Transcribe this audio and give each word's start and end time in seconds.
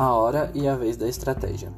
A 0.00 0.14
hora 0.14 0.50
e 0.54 0.66
a 0.66 0.74
vez 0.74 0.96
da 0.96 1.06
estratégia. 1.06 1.70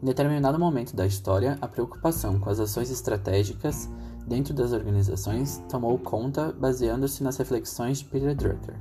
Em 0.00 0.06
determinado 0.06 0.56
momento 0.56 0.94
da 0.94 1.04
história, 1.04 1.58
a 1.60 1.66
preocupação 1.66 2.38
com 2.38 2.48
as 2.48 2.60
ações 2.60 2.92
estratégicas 2.92 3.90
dentro 4.24 4.54
das 4.54 4.70
organizações 4.70 5.60
tomou 5.68 5.98
conta 5.98 6.52
baseando-se 6.52 7.24
nas 7.24 7.36
reflexões 7.38 7.98
de 7.98 8.04
Peter 8.04 8.36
Drucker. 8.36 8.76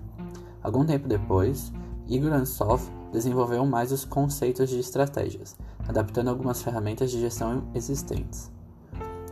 Algum 0.62 0.86
tempo 0.86 1.08
depois, 1.08 1.73
Igor 2.08 2.32
Ansov 2.32 2.88
desenvolveu 3.12 3.66
mais 3.66 3.91
os 3.91 4.05
conceitos 4.05 4.70
de 4.70 4.77
estratégias, 4.77 5.58
adaptando 5.88 6.27
algumas 6.27 6.62
ferramentas 6.62 7.09
de 7.09 7.20
gestão 7.20 7.63
existentes. 7.73 8.52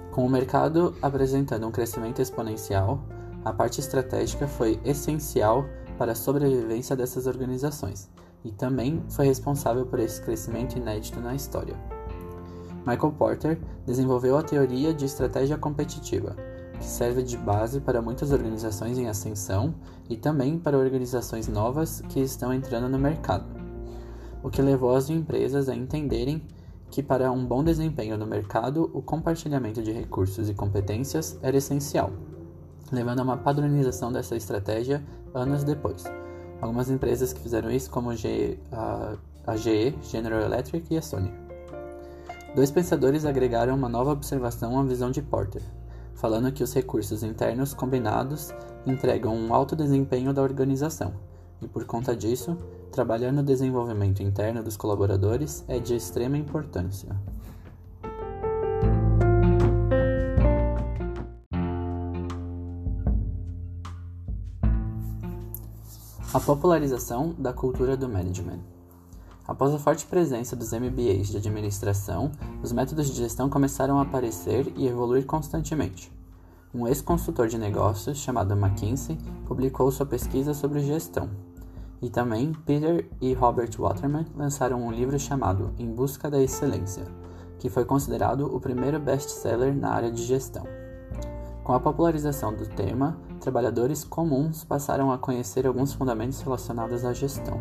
Com 0.10 0.26
o 0.26 0.30
mercado 0.32 0.96
apresentando 1.00 1.68
um 1.68 1.72
crescimento 1.72 2.24
exponencial, 2.24 3.04
a 3.46 3.54
parte 3.54 3.80
estratégica 3.80 4.48
foi 4.48 4.82
essencial 4.84 5.64
para 5.96 6.14
a 6.14 6.16
sobrevivência 6.16 6.96
dessas 6.96 7.28
organizações 7.28 8.10
e 8.44 8.52
também 8.52 9.04
foi 9.10 9.26
responsável 9.26 9.86
por 9.86 10.00
esse 10.00 10.22
crescimento 10.22 10.78
inédito 10.78 11.20
na 11.20 11.36
história. 11.36 11.76
Michael 12.86 13.14
Porter 13.14 13.60
desenvolveu 13.86 14.38
a 14.38 14.44
teoria 14.44 14.94
de 14.94 15.06
estratégia 15.06 15.58
competitiva, 15.58 16.36
que 16.78 16.86
serve 16.86 17.24
de 17.24 17.38
base 17.38 17.80
para 17.80 18.02
muitas 18.02 18.32
organizações 18.32 18.98
em 18.98 19.08
ascensão 19.08 19.74
e 20.10 20.18
também 20.18 20.60
para 20.60 20.78
organizações 20.78 21.48
novas 21.48 22.02
que 22.10 22.20
estão 22.20 22.54
entrando 22.54 22.90
no 22.90 23.00
mercado, 23.00 23.46
o 24.44 24.50
que 24.50 24.62
levou 24.62 24.94
as 24.96 25.10
empresas 25.10 25.70
a 25.70 25.76
entenderem 25.76 26.46
que 26.92 27.02
para 27.02 27.32
um 27.32 27.44
bom 27.44 27.64
desempenho 27.64 28.18
no 28.18 28.28
mercado, 28.28 28.92
o 28.94 29.02
compartilhamento 29.02 29.82
de 29.82 29.92
recursos 29.92 30.48
e 30.48 30.54
competências 30.54 31.40
era 31.42 31.58
essencial, 31.58 32.12
levando 32.92 33.22
a 33.22 33.24
uma 33.24 33.38
padronização 33.38 34.12
dessa 34.12 34.36
estratégia 34.36 35.04
anos 35.34 35.64
depois. 35.64 36.04
Algumas 36.64 36.90
empresas 36.90 37.34
que 37.34 37.42
fizeram 37.42 37.70
isso, 37.70 37.90
como 37.90 38.10
a, 38.10 38.16
GE, 39.58 39.98
General 40.02 40.40
Electric 40.40 40.94
e 40.94 40.98
a 40.98 41.02
Sony. 41.02 41.30
Dois 42.56 42.72
pensadores 42.72 43.26
agregaram 43.26 43.76
uma 43.76 43.90
nova 43.90 44.14
observação 44.14 44.80
à 44.80 44.84
visão 44.84 45.12
de 45.12 45.22
Porter, 45.22 45.62
falando 46.16 46.54
que 46.54 46.64
os 46.64 46.74
recursos 46.74 47.22
internos 47.22 47.74
combinados 47.74 48.54
entregam 48.88 49.36
um 49.36 49.54
alto 49.54 49.76
desempenho 49.76 50.34
da 50.34 50.42
organização, 50.42 51.14
e 51.62 51.68
por 51.68 51.84
conta 51.84 52.16
disso, 52.16 52.58
trabalhar 52.94 53.34
no 53.34 53.44
desenvolvimento 53.44 54.24
interno 54.24 54.64
dos 54.64 54.78
colaboradores 54.78 55.66
é 55.68 55.80
de 55.80 55.98
extrema 55.98 56.38
importância. 56.38 57.14
A 66.34 66.40
popularização 66.40 67.36
da 67.38 67.54
cultura 67.54 67.96
do 67.96 68.10
management. 68.10 68.58
Após 69.48 69.72
a 69.72 69.78
forte 69.78 70.08
presença 70.08 70.56
dos 70.56 70.74
MBAs 70.74 71.28
de 71.28 71.38
administração, 71.38 72.32
os 72.64 72.72
métodos 72.72 73.08
de 73.08 73.14
gestão 73.14 73.52
começaram 73.52 74.00
a 74.00 74.02
aparecer 74.02 74.74
e 74.76 74.88
evoluir 74.88 75.28
constantemente. 75.28 76.12
Um 76.74 76.88
ex-consultor 76.88 77.48
de 77.48 77.60
negócios 77.60 78.18
chamado 78.18 78.56
McKinsey 78.56 79.16
publicou 79.46 79.92
sua 79.92 80.08
pesquisa 80.08 80.56
sobre 80.56 80.80
gestão. 80.80 81.30
E 82.02 82.10
também 82.10 82.52
Peter 82.66 83.08
e 83.22 83.32
Robert 83.34 83.70
Waterman 83.78 84.26
lançaram 84.36 84.82
um 84.82 84.92
livro 84.92 85.20
chamado 85.20 85.72
Em 85.78 85.94
Busca 85.94 86.32
da 86.32 86.42
Excelência, 86.42 87.06
que 87.60 87.70
foi 87.70 87.86
considerado 87.86 88.48
o 88.48 88.60
primeiro 88.60 89.00
best-seller 89.00 89.76
na 89.76 89.92
área 89.92 90.12
de 90.12 90.24
gestão. 90.24 90.66
Com 91.64 91.72
a 91.72 91.80
popularização 91.80 92.54
do 92.54 92.66
tema, 92.66 93.18
trabalhadores 93.40 94.04
comuns 94.04 94.66
passaram 94.66 95.14
a 95.14 95.18
conhecer 95.18 95.66
alguns 95.66 95.94
fundamentos 95.94 96.42
relacionados 96.42 97.06
à 97.06 97.14
gestão. 97.14 97.58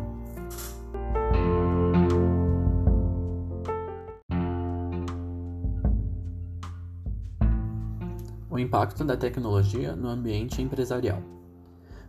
O 8.49 8.59
impacto 8.59 9.05
da 9.05 9.15
tecnologia 9.15 9.95
no 9.95 10.09
ambiente 10.09 10.61
empresarial. 10.61 11.21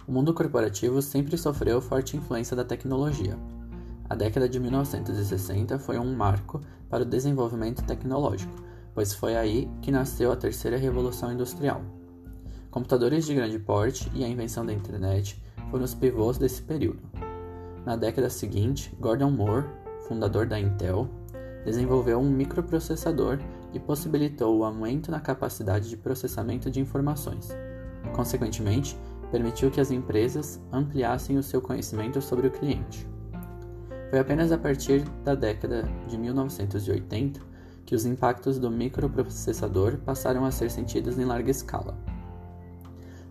O 0.05 0.11
mundo 0.11 0.35
corporativo 0.35 1.01
sempre 1.01 1.39
sofreu 1.39 1.81
forte 1.81 2.17
influência 2.17 2.57
da 2.57 2.65
tecnologia. 2.65 3.39
A 4.11 4.17
década 4.17 4.49
de 4.49 4.59
1960 4.59 5.79
foi 5.79 5.97
um 6.01 6.13
marco 6.13 6.61
para 6.91 7.05
o 7.05 7.07
desenvolvimento 7.07 7.85
tecnológico 7.85 8.64
pois 8.95 9.13
foi 9.13 9.37
aí 9.37 9.69
que 9.83 9.91
nasceu 9.91 10.31
a 10.31 10.37
terceira 10.37 10.77
revolução 10.77 11.33
industrial. 11.33 11.83
Computadores 12.71 13.27
de 13.27 13.35
grande 13.35 13.59
porte 13.59 14.11
e 14.15 14.25
a 14.25 14.29
invenção 14.29 14.65
da 14.65 14.73
internet 14.73 15.43
foram 15.71 15.85
os 15.85 15.95
pivôs 15.95 16.39
desse 16.39 16.63
período. 16.63 17.03
Na 17.85 17.97
década 17.97 18.31
seguinte, 18.31 18.95
Gordon 18.99 19.31
Moore, 19.31 19.67
fundador 20.09 20.47
da 20.47 20.59
Intel, 20.59 21.09
desenvolveu 21.65 22.19
um 22.19 22.31
microprocessador 22.31 23.39
e 23.73 23.81
possibilitou 23.81 24.59
o 24.59 24.65
aumento 24.65 25.11
na 25.11 25.21
capacidade 25.21 25.89
de 25.89 25.97
processamento 25.97 26.71
de 26.71 26.81
informações. 26.81 27.49
Consequentemente, 28.15 28.97
permitiu 29.31 29.71
que 29.71 29.81
as 29.81 29.91
empresas 29.91 30.61
ampliassem 30.73 31.37
o 31.37 31.43
seu 31.43 31.61
conhecimento 31.61 32.21
sobre 32.23 32.47
o 32.47 32.51
cliente. 32.51 33.07
Foi 34.11 34.21
apenas 34.21 34.53
a 34.53 34.59
partir 34.59 35.03
da 35.25 35.35
década 35.35 35.89
de 36.07 36.17
1980 36.17 37.54
que 37.85 37.95
os 37.95 38.05
impactos 38.05 38.59
do 38.59 38.71
microprocessador 38.71 39.99
passaram 39.99 40.45
a 40.45 40.51
ser 40.51 40.71
sentidos 40.71 41.19
em 41.19 41.25
larga 41.25 41.51
escala. 41.51 41.97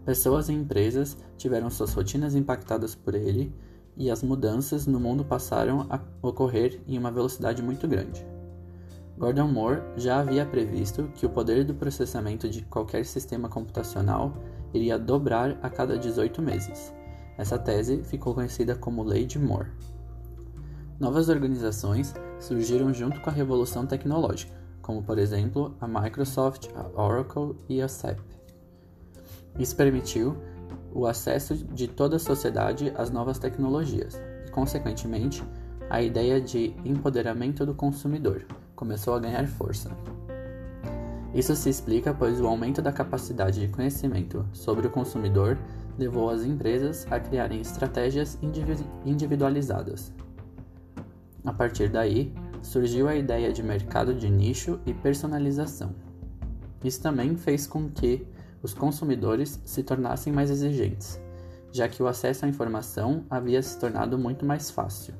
Pessoas 0.05 0.49
e 0.49 0.53
empresas 0.53 1.17
tiveram 1.37 1.69
suas 1.69 1.93
rotinas 1.93 2.35
impactadas 2.35 2.93
por 2.93 3.15
ele 3.15 3.55
e 3.95 4.11
as 4.11 4.21
mudanças 4.21 4.85
no 4.85 4.99
mundo 4.99 5.23
passaram 5.23 5.87
a 5.89 5.99
ocorrer 6.21 6.81
em 6.87 6.97
uma 6.97 7.11
velocidade 7.11 7.61
muito 7.61 7.87
grande. 7.87 8.25
Gordon 9.17 9.47
Moore 9.47 9.81
já 9.95 10.19
havia 10.19 10.45
previsto 10.45 11.09
que 11.13 11.25
o 11.25 11.29
poder 11.29 11.63
do 11.63 11.73
processamento 11.73 12.49
de 12.49 12.63
qualquer 12.63 13.05
sistema 13.05 13.47
computacional 13.47 14.33
iria 14.73 14.97
dobrar 14.97 15.57
a 15.61 15.69
cada 15.69 15.97
18 15.97 16.41
meses. 16.41 16.93
Essa 17.37 17.57
tese 17.57 18.03
ficou 18.03 18.33
conhecida 18.33 18.75
como 18.75 19.03
Lei 19.03 19.25
de 19.25 19.37
Moore. 19.39 19.69
Novas 20.99 21.29
organizações 21.29 22.13
surgiram 22.43 22.93
junto 22.93 23.21
com 23.21 23.29
a 23.29 23.33
revolução 23.33 23.85
tecnológica, 23.85 24.53
como 24.81 25.01
por 25.01 25.17
exemplo 25.17 25.75
a 25.79 25.87
Microsoft, 25.87 26.67
a 26.75 27.01
Oracle 27.01 27.55
e 27.69 27.81
a 27.81 27.87
SAP. 27.87 28.19
Isso 29.57 29.75
permitiu 29.75 30.35
o 30.93 31.07
acesso 31.07 31.55
de 31.55 31.87
toda 31.87 32.17
a 32.17 32.19
sociedade 32.19 32.91
às 32.95 33.09
novas 33.09 33.39
tecnologias 33.39 34.19
e, 34.45 34.51
consequentemente, 34.51 35.43
a 35.89 36.01
ideia 36.01 36.39
de 36.39 36.75
empoderamento 36.83 37.65
do 37.65 37.73
consumidor 37.73 38.45
começou 38.75 39.13
a 39.13 39.19
ganhar 39.19 39.47
força. 39.47 39.89
Isso 41.33 41.55
se 41.55 41.69
explica 41.69 42.13
pois 42.13 42.39
o 42.39 42.47
aumento 42.47 42.81
da 42.81 42.91
capacidade 42.91 43.59
de 43.59 43.67
conhecimento 43.67 44.45
sobre 44.51 44.85
o 44.85 44.89
consumidor 44.89 45.57
levou 45.97 46.29
as 46.29 46.43
empresas 46.43 47.07
a 47.09 47.19
criarem 47.19 47.61
estratégias 47.61 48.37
individualizadas, 49.05 50.11
a 51.45 51.53
partir 51.53 51.89
daí, 51.89 52.33
surgiu 52.61 53.07
a 53.07 53.15
ideia 53.15 53.51
de 53.51 53.61
mercado 53.61 54.13
de 54.13 54.29
nicho 54.29 54.79
e 54.85 54.93
personalização. 54.93 55.93
Isso 56.83 57.01
também 57.01 57.35
fez 57.35 57.67
com 57.67 57.89
que 57.89 58.25
os 58.61 58.73
consumidores 58.73 59.61
se 59.65 59.83
tornassem 59.83 60.31
mais 60.31 60.49
exigentes, 60.49 61.19
já 61.71 61.87
que 61.87 62.01
o 62.01 62.07
acesso 62.07 62.45
à 62.45 62.47
informação 62.47 63.25
havia 63.29 63.61
se 63.61 63.77
tornado 63.77 64.17
muito 64.17 64.45
mais 64.45 64.71
fácil. 64.71 65.13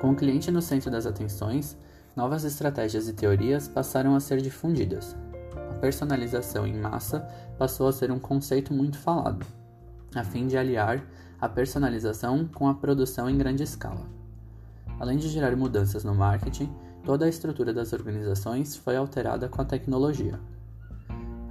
Com 0.00 0.12
o 0.12 0.16
cliente 0.16 0.50
no 0.50 0.62
centro 0.62 0.90
das 0.90 1.06
atenções, 1.06 1.76
novas 2.14 2.44
estratégias 2.44 3.08
e 3.08 3.12
teorias 3.12 3.66
passaram 3.66 4.14
a 4.14 4.20
ser 4.20 4.40
difundidas. 4.40 5.16
A 5.70 5.74
personalização 5.74 6.66
em 6.66 6.78
massa 6.78 7.20
passou 7.58 7.88
a 7.88 7.92
ser 7.92 8.12
um 8.12 8.18
conceito 8.18 8.72
muito 8.72 8.98
falado, 8.98 9.44
a 10.14 10.22
fim 10.22 10.46
de 10.46 10.56
aliar 10.56 11.04
a 11.40 11.48
personalização 11.48 12.46
com 12.46 12.68
a 12.68 12.74
produção 12.74 13.28
em 13.28 13.36
grande 13.36 13.62
escala. 13.62 14.23
Além 14.98 15.18
de 15.18 15.28
gerar 15.28 15.56
mudanças 15.56 16.04
no 16.04 16.14
marketing, 16.14 16.72
toda 17.04 17.26
a 17.26 17.28
estrutura 17.28 17.72
das 17.72 17.92
organizações 17.92 18.76
foi 18.76 18.96
alterada 18.96 19.48
com 19.48 19.60
a 19.60 19.64
tecnologia. 19.64 20.38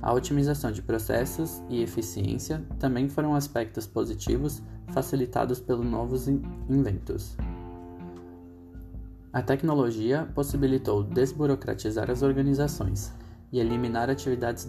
A 0.01 0.13
otimização 0.13 0.71
de 0.71 0.81
processos 0.81 1.61
e 1.69 1.81
eficiência 1.81 2.61
também 2.79 3.07
foram 3.09 3.35
aspectos 3.35 3.87
positivos 3.87 4.61
facilitados 4.89 5.59
pelos 5.59 5.85
novos 5.85 6.27
inventos. 6.27 7.37
A 9.31 9.41
tecnologia 9.41 10.29
possibilitou 10.35 11.03
desburocratizar 11.03 12.11
as 12.11 12.21
organizações 12.21 13.13
e 13.51 13.59
eliminar 13.59 14.09
atividades 14.09 14.67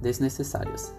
desnecessárias. 0.00 0.94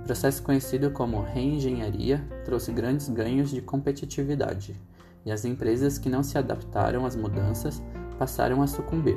O 0.00 0.04
processo 0.04 0.42
conhecido 0.42 0.90
como 0.90 1.22
reengenharia 1.22 2.22
trouxe 2.44 2.70
grandes 2.70 3.08
ganhos 3.08 3.50
de 3.50 3.62
competitividade 3.62 4.74
e 5.24 5.32
as 5.32 5.44
empresas 5.44 5.98
que 5.98 6.08
não 6.08 6.22
se 6.22 6.36
adaptaram 6.36 7.04
às 7.06 7.16
mudanças 7.16 7.82
passaram 8.18 8.62
a 8.62 8.66
sucumbir. 8.66 9.16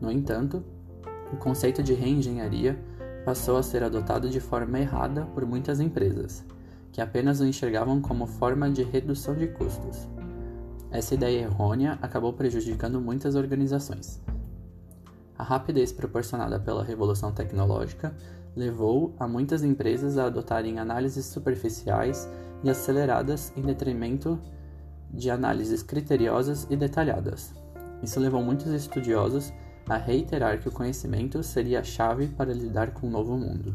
No 0.00 0.10
entanto, 0.10 0.64
o 1.32 1.36
conceito 1.36 1.82
de 1.82 1.94
reengenharia 1.94 2.78
passou 3.24 3.56
a 3.56 3.62
ser 3.62 3.82
adotado 3.82 4.28
de 4.28 4.40
forma 4.40 4.78
errada 4.78 5.22
por 5.34 5.46
muitas 5.46 5.80
empresas, 5.80 6.44
que 6.92 7.00
apenas 7.00 7.40
o 7.40 7.46
enxergavam 7.46 8.00
como 8.00 8.26
forma 8.26 8.70
de 8.70 8.82
redução 8.82 9.34
de 9.34 9.48
custos. 9.48 10.08
essa 10.90 11.14
ideia 11.14 11.40
errônea 11.40 11.98
acabou 12.00 12.32
prejudicando 12.32 13.00
muitas 13.00 13.34
organizações. 13.34 14.22
A 15.36 15.42
rapidez 15.42 15.90
proporcionada 15.90 16.60
pela 16.60 16.84
revolução 16.84 17.32
tecnológica 17.32 18.14
levou 18.54 19.12
a 19.18 19.26
muitas 19.26 19.64
empresas 19.64 20.16
a 20.16 20.26
adotarem 20.26 20.78
análises 20.78 21.26
superficiais 21.26 22.28
e 22.62 22.70
aceleradas 22.70 23.52
em 23.56 23.62
detrimento 23.62 24.38
de 25.14 25.30
análises 25.30 25.82
criteriosas 25.82 26.66
e 26.68 26.76
detalhadas. 26.76 27.54
Isso 28.02 28.20
levou 28.20 28.42
muitos 28.42 28.66
estudiosos 28.72 29.52
a 29.88 29.96
reiterar 29.96 30.60
que 30.60 30.68
o 30.68 30.72
conhecimento 30.72 31.42
seria 31.42 31.80
a 31.80 31.84
chave 31.84 32.28
para 32.28 32.52
lidar 32.52 32.92
com 32.92 33.06
o 33.06 33.10
novo 33.10 33.36
mundo. 33.36 33.74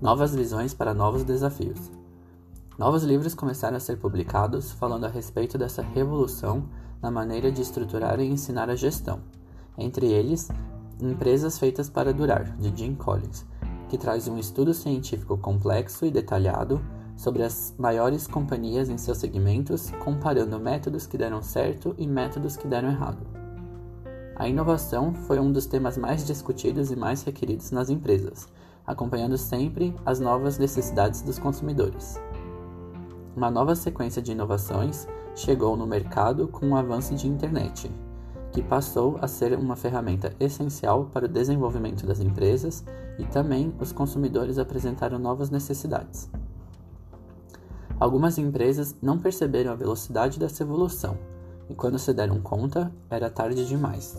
Novas 0.00 0.34
visões 0.34 0.72
para 0.72 0.94
novos 0.94 1.24
desafios. 1.24 1.90
Novos 2.78 3.02
livros 3.02 3.34
começaram 3.34 3.76
a 3.76 3.80
ser 3.80 3.98
publicados 3.98 4.72
falando 4.72 5.04
a 5.04 5.08
respeito 5.08 5.58
dessa 5.58 5.82
revolução 5.82 6.64
na 7.02 7.10
maneira 7.10 7.52
de 7.52 7.60
estruturar 7.60 8.18
e 8.18 8.26
ensinar 8.26 8.70
a 8.70 8.74
gestão. 8.74 9.20
Entre 9.76 10.06
eles, 10.10 10.48
Empresas 11.02 11.58
Feitas 11.58 11.88
para 11.88 12.12
Durar, 12.12 12.56
de 12.58 12.72
Jim 12.76 12.94
Collins, 12.94 13.44
que 13.88 13.98
traz 13.98 14.28
um 14.28 14.38
estudo 14.38 14.72
científico 14.72 15.36
complexo 15.36 16.06
e 16.06 16.10
detalhado 16.10 16.80
sobre 17.16 17.42
as 17.42 17.74
maiores 17.78 18.26
companhias 18.26 18.88
em 18.88 18.96
seus 18.96 19.18
segmentos, 19.18 19.90
comparando 20.02 20.58
métodos 20.58 21.06
que 21.06 21.18
deram 21.18 21.42
certo 21.42 21.94
e 21.98 22.06
métodos 22.06 22.56
que 22.56 22.66
deram 22.66 22.88
errado. 22.88 23.26
A 24.36 24.48
inovação 24.48 25.12
foi 25.12 25.38
um 25.38 25.52
dos 25.52 25.66
temas 25.66 25.98
mais 25.98 26.26
discutidos 26.26 26.90
e 26.90 26.96
mais 26.96 27.22
requeridos 27.22 27.70
nas 27.70 27.90
empresas, 27.90 28.48
acompanhando 28.86 29.36
sempre 29.36 29.94
as 30.06 30.18
novas 30.18 30.56
necessidades 30.56 31.20
dos 31.20 31.38
consumidores. 31.38 32.18
Uma 33.36 33.50
nova 33.50 33.74
sequência 33.74 34.22
de 34.22 34.32
inovações 34.32 35.06
chegou 35.34 35.76
no 35.76 35.86
mercado 35.86 36.48
com 36.48 36.70
o 36.70 36.76
avanço 36.76 37.14
de 37.14 37.28
internet, 37.28 37.90
que 38.52 38.62
passou 38.62 39.18
a 39.20 39.28
ser 39.28 39.56
uma 39.56 39.76
ferramenta 39.76 40.34
essencial 40.40 41.06
para 41.12 41.26
o 41.26 41.28
desenvolvimento 41.28 42.06
das 42.06 42.20
empresas 42.20 42.84
e 43.18 43.24
também 43.24 43.72
os 43.80 43.92
consumidores 43.92 44.58
apresentaram 44.58 45.18
novas 45.18 45.50
necessidades. 45.50 46.28
Algumas 47.98 48.38
empresas 48.38 48.96
não 49.00 49.18
perceberam 49.18 49.72
a 49.72 49.76
velocidade 49.76 50.38
dessa 50.38 50.62
evolução 50.62 51.18
e, 51.68 51.74
quando 51.74 51.98
se 51.98 52.12
deram 52.12 52.40
conta, 52.40 52.90
era 53.08 53.30
tarde 53.30 53.66
demais. 53.66 54.16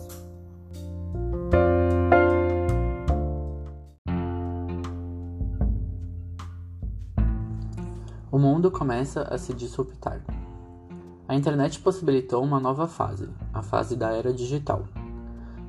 o 8.32 8.38
mundo 8.38 8.70
começa 8.70 9.24
a 9.24 9.36
se 9.36 9.52
disruptar. 9.52 10.22
A 11.32 11.34
internet 11.34 11.80
possibilitou 11.80 12.44
uma 12.44 12.60
nova 12.60 12.86
fase, 12.86 13.26
a 13.54 13.62
fase 13.62 13.96
da 13.96 14.10
era 14.10 14.34
digital. 14.34 14.84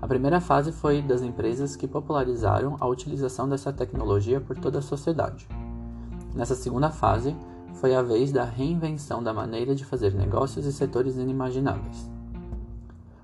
A 0.01 0.06
primeira 0.06 0.42
fase 0.42 0.74
foi 0.74 1.01
das 1.01 1.21
empresas 1.21 1.77
que 1.77 1.88
popularizaram 1.88 2.75
a 2.81 2.86
utilização 2.86 3.48
dessa 3.48 3.71
tecnologia 3.71 4.42
por 4.42 4.57
toda 4.57 4.80
a 4.80 4.81
sociedade. 4.81 5.48
Nessa 6.36 6.54
segunda 6.54 6.89
fase, 6.89 7.33
foi 7.75 7.95
a 7.95 8.01
vez 8.01 8.30
da 8.30 8.44
reinvenção 8.44 9.24
da 9.24 9.33
maneira 9.33 9.74
de 9.74 9.86
fazer 9.86 10.13
negócios 10.13 10.65
e 10.65 10.74
setores 10.74 11.15
inimagináveis. 11.15 12.12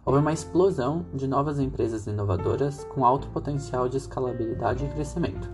Houve 0.05 0.21
uma 0.21 0.31
explosão 0.31 1.05
de 1.13 1.27
novas 1.27 1.59
empresas 1.59 2.07
inovadoras 2.07 2.85
com 2.85 3.05
alto 3.05 3.27
potencial 3.31 3.89
de 3.89 3.97
escalabilidade 3.97 4.85
e 4.85 4.87
crescimento, 4.87 5.49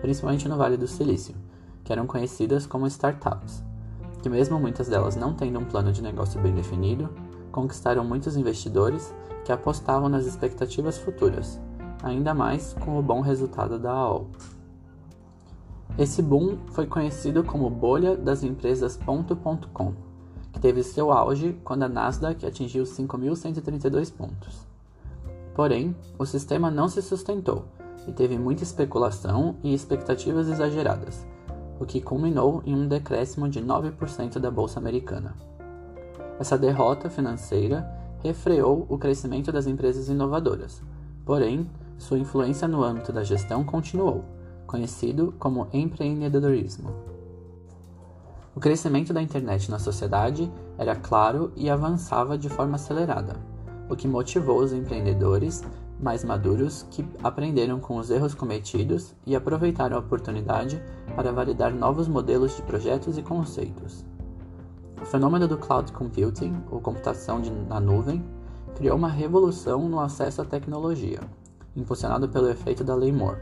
principalmente 0.00 0.48
no 0.48 0.56
Vale 0.56 0.78
do 0.78 0.88
Silício, 0.88 1.34
que 1.84 1.92
eram 1.92 2.06
conhecidas 2.06 2.66
como 2.66 2.86
startups, 2.86 3.62
que, 4.22 4.28
mesmo 4.28 4.58
muitas 4.58 4.88
delas 4.88 5.16
não 5.16 5.34
tendo 5.34 5.58
um 5.58 5.64
plano 5.64 5.92
de 5.92 6.02
negócio 6.02 6.40
bem 6.40 6.54
definido, 6.54 7.08
conquistaram 7.50 8.04
muitos 8.04 8.36
investidores 8.36 9.14
que 9.44 9.52
apostavam 9.52 10.08
nas 10.08 10.26
expectativas 10.26 10.98
futuras, 10.98 11.60
ainda 12.02 12.34
mais 12.34 12.74
com 12.74 12.98
o 12.98 13.02
bom 13.02 13.20
resultado 13.20 13.78
da 13.78 13.92
AOL. 13.92 14.28
Esse 15.98 16.22
boom 16.22 16.58
foi 16.68 16.86
conhecido 16.86 17.42
como 17.42 17.68
bolha 17.68 18.16
das 18.16 18.42
empresas 18.42 18.96
ponto.com, 18.96 19.94
que 20.52 20.60
teve 20.60 20.82
seu 20.82 21.10
auge 21.10 21.58
quando 21.64 21.82
a 21.82 21.88
Nasdaq 21.88 22.46
atingiu 22.46 22.84
5.132 22.84 24.12
pontos. 24.12 24.66
Porém, 25.54 25.94
o 26.18 26.24
sistema 26.24 26.70
não 26.70 26.88
se 26.88 27.02
sustentou 27.02 27.64
e 28.06 28.12
teve 28.12 28.38
muita 28.38 28.62
especulação 28.62 29.56
e 29.62 29.74
expectativas 29.74 30.48
exageradas, 30.48 31.26
o 31.80 31.86
que 31.86 32.00
culminou 32.00 32.62
em 32.66 32.74
um 32.74 32.86
decréscimo 32.86 33.48
de 33.48 33.60
9% 33.60 34.38
da 34.38 34.50
bolsa 34.50 34.78
americana. 34.78 35.34
Essa 36.38 36.58
derrota 36.58 37.08
financeira 37.08 37.90
refreou 38.22 38.86
o 38.88 38.98
crescimento 38.98 39.50
das 39.50 39.66
empresas 39.66 40.08
inovadoras, 40.08 40.82
porém, 41.24 41.68
sua 41.96 42.18
influência 42.18 42.68
no 42.68 42.84
âmbito 42.84 43.12
da 43.12 43.24
gestão 43.24 43.64
continuou, 43.64 44.24
conhecido 44.66 45.34
como 45.38 45.68
empreendedorismo. 45.72 46.94
O 48.54 48.60
crescimento 48.60 49.12
da 49.12 49.22
internet 49.22 49.70
na 49.70 49.78
sociedade 49.78 50.50
era 50.76 50.94
claro 50.94 51.50
e 51.56 51.70
avançava 51.70 52.36
de 52.36 52.48
forma 52.50 52.74
acelerada, 52.74 53.36
o 53.88 53.96
que 53.96 54.06
motivou 54.06 54.60
os 54.60 54.72
empreendedores 54.72 55.64
mais 56.02 56.24
maduros 56.24 56.86
que 56.90 57.06
aprenderam 57.22 57.78
com 57.78 57.96
os 57.96 58.10
erros 58.10 58.34
cometidos 58.34 59.14
e 59.26 59.36
aproveitaram 59.36 59.96
a 59.96 60.00
oportunidade 60.00 60.82
para 61.14 61.32
validar 61.32 61.74
novos 61.74 62.08
modelos 62.08 62.56
de 62.56 62.62
projetos 62.62 63.18
e 63.18 63.22
conceitos. 63.22 64.04
O 65.00 65.04
fenômeno 65.04 65.48
do 65.48 65.56
cloud 65.56 65.92
computing, 65.92 66.54
ou 66.70 66.80
computação 66.80 67.40
de, 67.40 67.50
na 67.50 67.80
nuvem, 67.80 68.24
criou 68.74 68.96
uma 68.96 69.08
revolução 69.08 69.88
no 69.88 70.00
acesso 70.00 70.42
à 70.42 70.44
tecnologia, 70.44 71.20
impulsionado 71.76 72.28
pelo 72.28 72.48
efeito 72.48 72.84
da 72.84 72.94
Lei 72.94 73.12
Moore. 73.12 73.40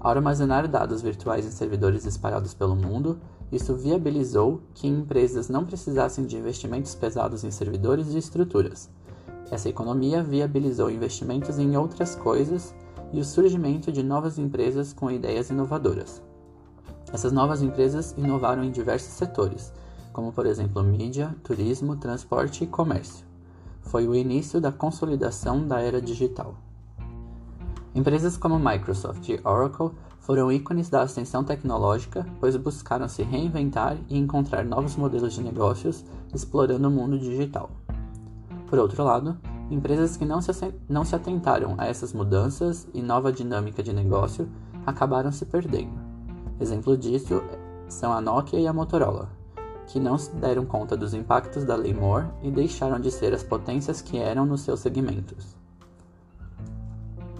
Ao 0.00 0.12
armazenar 0.12 0.68
dados 0.68 1.02
virtuais 1.02 1.44
em 1.44 1.50
servidores 1.50 2.04
espalhados 2.04 2.54
pelo 2.54 2.76
mundo, 2.76 3.18
isso 3.50 3.74
viabilizou 3.74 4.60
que 4.74 4.86
empresas 4.86 5.48
não 5.48 5.64
precisassem 5.64 6.24
de 6.24 6.36
investimentos 6.36 6.94
pesados 6.94 7.42
em 7.42 7.50
servidores 7.50 8.14
e 8.14 8.18
estruturas, 8.18 8.90
essa 9.50 9.68
economia 9.68 10.22
viabilizou 10.22 10.90
investimentos 10.90 11.58
em 11.58 11.76
outras 11.76 12.14
coisas 12.14 12.74
e 13.12 13.20
o 13.20 13.24
surgimento 13.24 13.90
de 13.90 14.02
novas 14.02 14.38
empresas 14.38 14.92
com 14.92 15.10
ideias 15.10 15.48
inovadoras. 15.50 16.22
Essas 17.12 17.32
novas 17.32 17.62
empresas 17.62 18.14
inovaram 18.18 18.62
em 18.62 18.70
diversos 18.70 19.12
setores, 19.14 19.72
como 20.12 20.32
por 20.32 20.46
exemplo 20.46 20.82
mídia, 20.82 21.34
turismo, 21.42 21.96
transporte 21.96 22.64
e 22.64 22.66
comércio. 22.66 23.24
Foi 23.80 24.06
o 24.06 24.14
início 24.14 24.60
da 24.60 24.70
consolidação 24.70 25.66
da 25.66 25.80
era 25.80 26.02
digital. 26.02 26.54
Empresas 27.94 28.36
como 28.36 28.58
Microsoft 28.58 29.26
e 29.30 29.40
Oracle 29.42 29.90
foram 30.20 30.52
ícones 30.52 30.90
da 30.90 31.00
ascensão 31.00 31.42
tecnológica, 31.42 32.26
pois 32.38 32.54
buscaram 32.54 33.08
se 33.08 33.22
reinventar 33.22 33.96
e 34.10 34.18
encontrar 34.18 34.62
novos 34.62 34.94
modelos 34.94 35.32
de 35.32 35.42
negócios 35.42 36.04
explorando 36.34 36.86
o 36.86 36.90
mundo 36.90 37.18
digital. 37.18 37.70
Por 38.68 38.78
outro 38.78 39.02
lado, 39.02 39.38
empresas 39.70 40.16
que 40.16 40.26
não 40.26 40.42
se, 40.42 40.50
não 40.88 41.04
se 41.04 41.16
atentaram 41.16 41.74
a 41.78 41.86
essas 41.86 42.12
mudanças 42.12 42.86
e 42.92 43.00
nova 43.00 43.32
dinâmica 43.32 43.82
de 43.82 43.94
negócio 43.94 44.48
acabaram 44.84 45.32
se 45.32 45.46
perdendo. 45.46 45.98
Exemplo 46.60 46.96
disso 46.96 47.42
são 47.88 48.12
a 48.12 48.20
Nokia 48.20 48.60
e 48.60 48.66
a 48.66 48.72
Motorola, 48.72 49.30
que 49.86 49.98
não 49.98 50.18
se 50.18 50.34
deram 50.36 50.66
conta 50.66 50.96
dos 50.96 51.14
impactos 51.14 51.64
da 51.64 51.74
Lei 51.76 51.94
Moore 51.94 52.26
e 52.42 52.50
deixaram 52.50 53.00
de 53.00 53.10
ser 53.10 53.32
as 53.32 53.42
potências 53.42 54.02
que 54.02 54.18
eram 54.18 54.44
nos 54.44 54.60
seus 54.60 54.80
segmentos. 54.80 55.56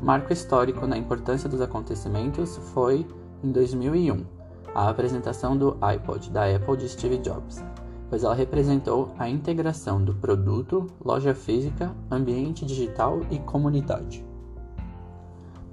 Marco 0.00 0.32
histórico 0.32 0.86
na 0.86 0.96
importância 0.96 1.48
dos 1.48 1.60
acontecimentos 1.60 2.56
foi, 2.72 3.06
em 3.42 3.50
2001, 3.50 4.24
a 4.74 4.88
apresentação 4.88 5.56
do 5.56 5.76
iPod 5.80 6.30
da 6.30 6.44
Apple 6.54 6.76
de 6.76 6.88
Steve 6.88 7.18
Jobs, 7.18 7.62
pois 8.08 8.24
ela 8.24 8.34
representou 8.34 9.10
a 9.18 9.28
integração 9.28 10.02
do 10.02 10.14
produto, 10.14 10.86
loja 11.04 11.34
física, 11.34 11.94
ambiente 12.10 12.64
digital 12.64 13.20
e 13.30 13.38
comunidade. 13.38 14.24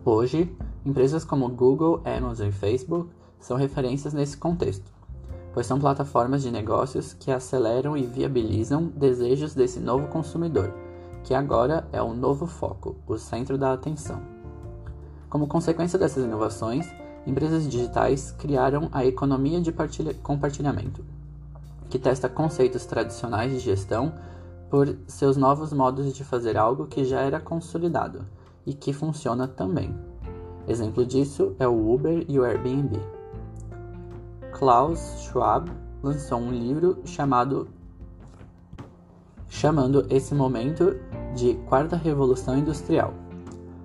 Hoje, 0.03 0.55
empresas 0.85 1.23
como 1.23 1.49
Google, 1.49 2.01
Amazon 2.05 2.47
e 2.47 2.51
Facebook 2.51 3.09
são 3.39 3.57
referências 3.57 4.13
nesse 4.13 4.37
contexto, 4.37 4.91
pois 5.53 5.65
são 5.65 5.79
plataformas 5.79 6.43
de 6.43 6.51
negócios 6.51 7.13
que 7.13 7.31
aceleram 7.31 7.95
e 7.95 8.05
viabilizam 8.05 8.87
desejos 8.95 9.55
desse 9.55 9.79
novo 9.79 10.07
consumidor, 10.07 10.73
que 11.23 11.33
agora 11.33 11.87
é 11.91 12.01
o 12.01 12.13
novo 12.13 12.45
foco, 12.45 12.97
o 13.07 13.17
centro 13.17 13.57
da 13.57 13.73
atenção. 13.73 14.21
Como 15.29 15.47
consequência 15.47 15.97
dessas 15.97 16.23
inovações, 16.23 16.87
empresas 17.25 17.67
digitais 17.67 18.31
criaram 18.31 18.89
a 18.91 19.05
economia 19.05 19.59
de 19.59 19.73
compartilhamento, 20.21 21.03
que 21.89 21.99
testa 21.99 22.27
conceitos 22.27 22.85
tradicionais 22.85 23.51
de 23.51 23.59
gestão 23.59 24.13
por 24.69 24.97
seus 25.07 25.37
novos 25.37 25.71
modos 25.71 26.13
de 26.13 26.23
fazer 26.23 26.57
algo 26.57 26.87
que 26.87 27.05
já 27.05 27.21
era 27.21 27.39
consolidado 27.39 28.25
e 28.65 28.73
que 28.73 28.91
funciona 28.91 29.47
também. 29.47 29.95
Exemplo 30.67 31.05
disso 31.05 31.55
é 31.59 31.67
o 31.67 31.93
Uber 31.93 32.25
e 32.27 32.39
o 32.39 32.43
Airbnb. 32.43 32.99
Klaus 34.51 34.99
Schwab 35.19 35.71
lançou 36.01 36.39
um 36.39 36.51
livro 36.51 36.99
chamado 37.05 37.67
chamando 39.47 40.05
esse 40.09 40.33
momento 40.33 40.97
de 41.35 41.53
Quarta 41.67 41.95
Revolução 41.95 42.57
Industrial, 42.57 43.13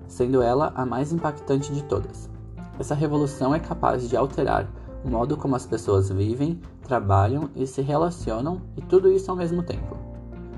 sendo 0.07 0.41
ela 0.41 0.73
a 0.75 0.85
mais 0.85 1.13
impactante 1.13 1.71
de 1.73 1.83
todas. 1.83 2.29
Essa 2.79 2.95
revolução 2.95 3.53
é 3.53 3.59
capaz 3.59 4.09
de 4.09 4.17
alterar 4.17 4.67
o 5.03 5.09
modo 5.09 5.35
como 5.35 5.55
as 5.55 5.65
pessoas 5.65 6.09
vivem, 6.09 6.59
trabalham 6.83 7.49
e 7.55 7.65
se 7.65 7.81
relacionam, 7.81 8.61
e 8.77 8.81
tudo 8.81 9.11
isso 9.11 9.31
ao 9.31 9.37
mesmo 9.37 9.63
tempo. 9.63 9.97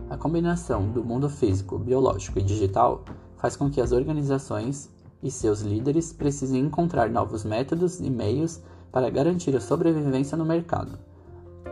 A 0.10 0.18
combinação 0.18 0.90
do 0.90 1.04
mundo 1.04 1.30
físico, 1.30 1.78
biológico 1.78 2.40
e 2.40 2.44
digital 2.44 3.04
faz 3.38 3.56
com 3.56 3.70
que 3.70 3.82
as 3.82 3.92
organizações 3.92 4.90
e 5.22 5.32
seus 5.32 5.62
líderes 5.62 6.12
precisem 6.12 6.62
encontrar 6.62 7.10
novos 7.10 7.44
métodos 7.44 8.00
e 8.00 8.10
meios 8.10 8.62
para 8.92 9.10
garantir 9.10 9.56
a 9.56 9.62
sobrevivência 9.62 10.38
no 10.38 10.46
mercado, 10.46 11.00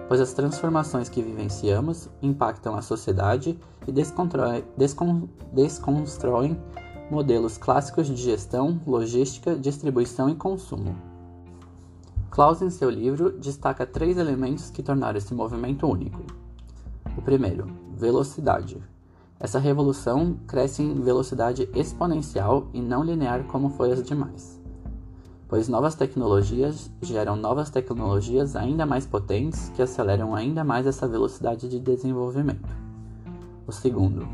pois 0.08 0.20
as 0.20 0.34
transformações 0.34 1.10
que 1.10 1.22
vivenciamos 1.22 2.10
impactam 2.22 2.76
a 2.76 2.82
sociedade 2.82 3.60
e 3.86 3.92
descon 3.92 4.28
desconstroem 5.54 6.58
modelos 7.12 7.58
clássicos 7.58 8.08
de 8.08 8.16
gestão, 8.16 8.80
logística, 8.88 9.56
distribuição 9.56 10.30
e 10.30 10.36
consumo. 10.36 11.11
Klaus, 12.32 12.62
em 12.62 12.70
seu 12.70 12.90
livro, 12.90 13.30
destaca 13.30 13.86
três 13.86 14.18
elementos 14.18 14.70
que 14.70 14.82
tornaram 14.82 15.18
esse 15.18 15.34
movimento 15.34 15.86
único. 15.86 16.22
O 17.18 17.22
primeiro, 17.22 17.68
velocidade. 17.94 18.82
Essa 19.38 19.60
revolução 19.60 20.38
cresce 20.48 20.82
em 20.82 21.02
velocidade 21.02 21.68
exponencial 21.76 22.70
e 22.74 22.82
não 22.82 23.04
linear 23.04 23.44
como 23.48 23.72
foi 23.72 23.92
as 23.92 24.02
demais, 24.02 24.62
pois 25.50 25.68
novas 25.68 25.94
tecnologias 25.94 26.90
geram 27.02 27.36
novas 27.36 27.70
tecnologias 27.70 28.56
ainda 28.56 28.86
mais 28.86 29.06
potentes 29.06 29.68
que 29.76 29.82
aceleram 29.82 30.34
ainda 30.34 30.64
mais 30.64 30.88
essa 30.88 31.10
velocidade 31.10 31.68
de 31.68 31.82
desenvolvimento. 31.82 32.74
O 33.68 33.74
segundo, 33.74 34.26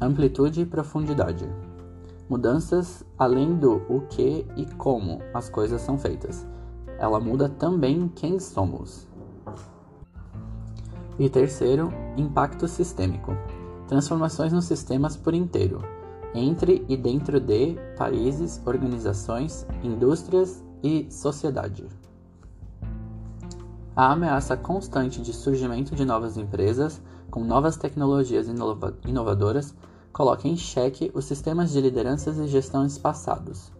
amplitude 0.00 0.62
e 0.62 0.66
profundidade. 0.66 1.48
Mudanças 2.28 3.04
além 3.16 3.54
do 3.54 3.76
o 3.88 4.00
que 4.08 4.44
e 4.56 4.66
como 4.74 5.20
as 5.32 5.48
coisas 5.48 5.80
são 5.82 5.96
feitas 5.96 6.44
ela 7.04 7.20
muda 7.20 7.48
também 7.48 8.08
quem 8.08 8.40
somos. 8.40 9.06
E 11.18 11.28
terceiro, 11.28 11.92
impacto 12.16 12.66
sistêmico. 12.66 13.32
Transformações 13.86 14.52
nos 14.52 14.64
sistemas 14.64 15.16
por 15.16 15.34
inteiro, 15.34 15.82
entre 16.34 16.84
e 16.88 16.96
dentro 16.96 17.38
de 17.38 17.76
países, 17.96 18.60
organizações, 18.64 19.66
indústrias 19.82 20.64
e 20.82 21.06
sociedade. 21.10 21.86
A 23.94 24.10
ameaça 24.10 24.56
constante 24.56 25.20
de 25.20 25.32
surgimento 25.32 25.94
de 25.94 26.04
novas 26.04 26.36
empresas 26.36 27.00
com 27.30 27.44
novas 27.44 27.76
tecnologias 27.76 28.48
inova 28.48 28.96
inovadoras 29.06 29.74
coloca 30.12 30.48
em 30.48 30.56
xeque 30.56 31.12
os 31.14 31.26
sistemas 31.26 31.70
de 31.70 31.80
lideranças 31.80 32.38
e 32.38 32.46
gestões 32.46 32.96
passados. 32.96 33.73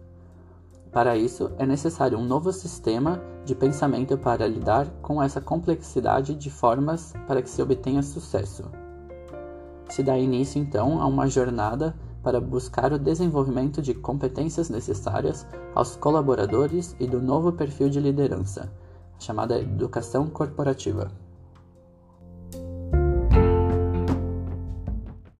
Para 0.95 1.17
isso, 1.17 1.51
é 1.57 1.65
necessário 1.65 2.17
um 2.17 2.23
novo 2.23 2.53
sistema 2.53 3.21
de 3.43 3.53
pensamento 3.53 4.17
para 4.17 4.47
lidar 4.47 4.87
com 5.01 5.21
essa 5.21 5.41
complexidade 5.41 6.33
de 6.33 6.49
formas 6.49 7.13
para 7.27 7.41
que 7.41 7.49
se 7.49 7.61
obtenha 7.61 8.01
sucesso. 8.01 8.63
Se 9.89 10.01
dá 10.01 10.17
início, 10.17 10.57
então, 10.57 11.01
a 11.01 11.05
uma 11.05 11.27
jornada 11.27 11.93
para 12.23 12.39
buscar 12.39 12.93
o 12.93 12.97
desenvolvimento 12.97 13.81
de 13.81 13.93
competências 13.93 14.69
necessárias 14.69 15.45
aos 15.75 15.97
colaboradores 15.97 16.95
e 16.97 17.05
do 17.05 17.21
novo 17.21 17.51
perfil 17.51 17.89
de 17.89 17.99
liderança, 17.99 18.71
chamada 19.19 19.59
educação 19.59 20.27
corporativa. 20.27 21.11